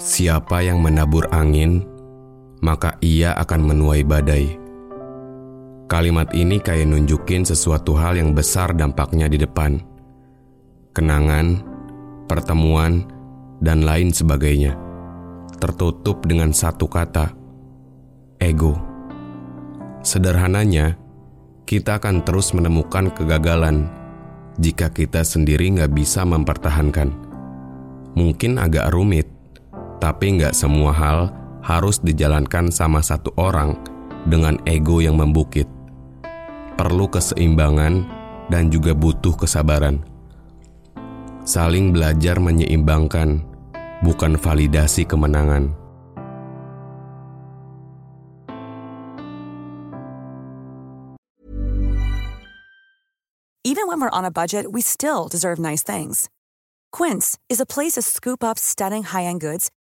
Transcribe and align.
Siapa 0.00 0.64
yang 0.64 0.80
menabur 0.80 1.28
angin, 1.28 1.84
maka 2.64 2.96
ia 3.04 3.36
akan 3.36 3.68
menuai 3.68 4.00
badai. 4.00 4.56
Kalimat 5.92 6.32
ini 6.32 6.56
kayak 6.56 6.88
nunjukin 6.88 7.44
sesuatu 7.44 7.92
hal 8.00 8.16
yang 8.16 8.32
besar 8.32 8.72
dampaknya 8.72 9.28
di 9.28 9.36
depan. 9.36 9.76
Kenangan, 10.96 11.60
pertemuan, 12.24 13.04
dan 13.60 13.84
lain 13.84 14.08
sebagainya. 14.08 14.72
Tertutup 15.60 16.24
dengan 16.24 16.56
satu 16.56 16.88
kata, 16.88 17.36
ego. 18.40 18.80
Sederhananya, 20.00 20.96
kita 21.68 22.00
akan 22.00 22.24
terus 22.24 22.56
menemukan 22.56 23.12
kegagalan 23.12 23.84
jika 24.56 24.88
kita 24.88 25.20
sendiri 25.28 25.76
nggak 25.76 25.92
bisa 25.92 26.24
mempertahankan. 26.24 27.12
Mungkin 28.16 28.56
agak 28.56 28.88
rumit, 28.96 29.39
tapi 30.00 30.40
nggak 30.40 30.56
semua 30.56 30.90
hal 30.96 31.28
harus 31.60 32.00
dijalankan 32.00 32.72
sama 32.72 33.04
satu 33.04 33.30
orang 33.36 33.76
dengan 34.24 34.56
ego 34.64 35.04
yang 35.04 35.20
membukit. 35.20 35.68
Perlu 36.74 37.12
keseimbangan 37.12 38.08
dan 38.48 38.72
juga 38.72 38.96
butuh 38.96 39.36
kesabaran. 39.36 40.00
Saling 41.44 41.92
belajar 41.92 42.40
menyeimbangkan 42.40 43.44
bukan 44.00 44.40
validasi 44.40 45.04
kemenangan. 45.04 45.76
Even 53.60 53.86
when 53.86 54.00
we're 54.00 54.10
on 54.10 54.24
a 54.24 54.32
budget, 54.32 54.72
we 54.72 54.80
still 54.80 55.28
deserve 55.28 55.60
nice 55.60 55.84
things. 55.84 56.26
Quince 56.90 57.38
is 57.46 57.60
a 57.60 57.68
place 57.68 57.94
to 57.94 58.02
scoop 58.02 58.42
up 58.42 58.58
stunning 58.58 59.04
high-end 59.04 59.38
goods 59.38 59.70